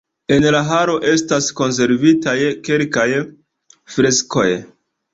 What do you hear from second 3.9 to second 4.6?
freskoj.